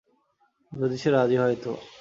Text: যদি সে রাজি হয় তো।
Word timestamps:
যদি 0.71 0.95
সে 0.97 1.09
রাজি 1.09 1.37
হয় 1.37 1.57
তো। 1.63 1.71